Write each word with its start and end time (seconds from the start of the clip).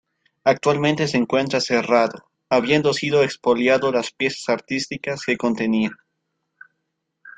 Actualmente 0.45 1.07
se 1.07 1.17
encuentra 1.17 1.61
cerrado, 1.61 2.31
habiendo 2.49 2.91
sido 2.91 3.21
expoliado 3.21 3.91
las 3.91 4.09
piezas 4.11 4.49
artísticas 4.49 5.21
que 5.23 5.37
contenía. 5.37 5.91